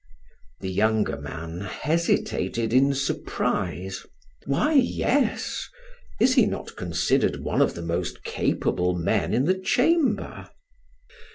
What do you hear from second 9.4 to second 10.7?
the Chamber?"